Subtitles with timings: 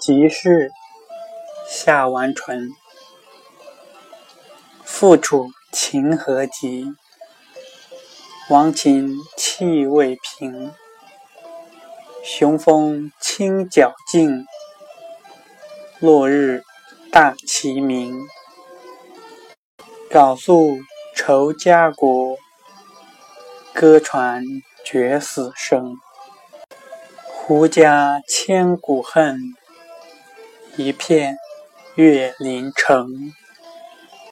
[0.00, 0.72] 即是
[1.68, 2.70] 夏完淳。
[4.82, 6.86] 复楚秦何急？
[8.48, 10.72] 亡秦气未平。
[12.24, 14.46] 雄风清角劲，
[15.98, 16.62] 落日
[17.12, 18.26] 大齐鸣。
[20.10, 20.78] 缟素
[21.14, 22.38] 愁家国，
[23.74, 24.42] 歌传
[24.82, 25.94] 绝死生。
[27.26, 29.38] 胡笳千古恨，
[30.76, 31.36] 一片
[31.96, 33.32] 月临城。